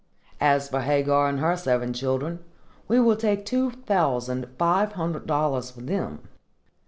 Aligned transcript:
_As 0.39 0.67
for 0.67 0.79
Hagar 0.81 1.29
and 1.29 1.39
her 1.39 1.55
seven 1.55 1.93
children, 1.93 2.43
we 2.87 2.99
will 2.99 3.15
take 3.15 3.45
two 3.45 3.69
thousand 3.69 4.47
five 4.57 4.93
hundred 4.93 5.27
dollars 5.27 5.69
for 5.69 5.81
them. 5.81 6.27